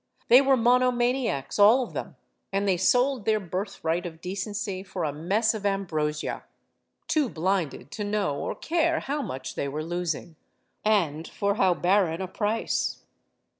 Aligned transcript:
They 0.29 0.41
were 0.41 0.57
monomaniacs, 0.57 1.59
all 1.59 1.83
of 1.83 1.93
them, 1.93 2.15
and 2.51 2.67
they 2.67 2.75
sold 2.75 3.25
their 3.25 3.39
birthright 3.39 4.07
of 4.07 4.19
decency 4.19 4.81
for 4.81 5.03
a 5.03 5.13
mess 5.13 5.53
of 5.53 5.63
ambrosia; 5.63 6.43
too 7.07 7.29
blinded 7.29 7.91
to 7.91 8.03
know 8.03 8.35
or 8.39 8.55
care 8.55 9.01
how 9.01 9.21
much 9.21 9.53
they 9.53 9.67
were 9.67 9.83
losing, 9.83 10.37
and 10.83 11.27
for 11.27 11.53
how 11.53 11.75
barren 11.75 12.19
a 12.19 12.27
price. 12.27 13.03